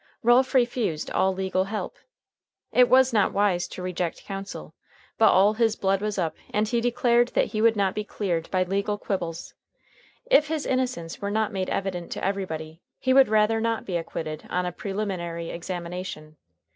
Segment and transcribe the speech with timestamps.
[0.23, 1.95] Ralph refused all legal help.
[2.71, 4.73] It was not wise to reject counsel,
[5.19, 8.49] but all his blood was up, and he declared that he would not be cleared
[8.49, 9.53] by legal quibbles.
[10.25, 14.47] If his innocence were not made evident to everybody, he would rather not be acquitted
[14.49, 16.35] on a preliminary examination.